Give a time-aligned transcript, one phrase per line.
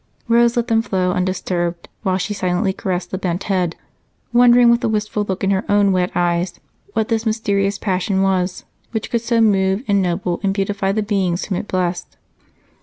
[0.27, 3.75] Rose let them flow undisturbed while she silently caressed the bent head,
[4.33, 6.59] wondering, with a wistful look in her own wet eyes,
[6.93, 11.59] what this mysterious passion was which could so move, ennoble, and beautify the beings whom
[11.59, 12.17] it blessed.